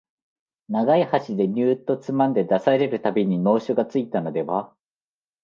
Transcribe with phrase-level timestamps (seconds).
[0.67, 4.75] 長い箸でニューッとつまんで出される度に能書がついたのでは、